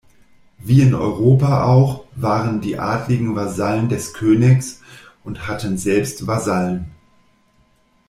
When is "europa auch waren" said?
0.95-2.59